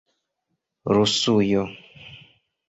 rusujo 0.95 1.63